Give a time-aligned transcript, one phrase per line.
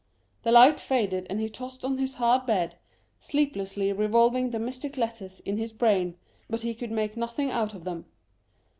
[0.41, 2.75] The light faded, and he tossed on his hard bed,
[3.19, 6.15] sleeplessly revolving the mystic letters in his brain,
[6.49, 8.05] but he could make nothing out of them.